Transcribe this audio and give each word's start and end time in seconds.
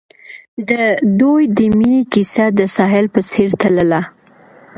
د 0.69 0.71
دوی 1.19 1.43
د 1.57 1.59
مینې 1.77 2.01
کیسه 2.13 2.45
د 2.57 2.59
ساحل 2.75 3.05
په 3.15 3.21
څېر 3.31 3.49
تلله. 3.61 4.01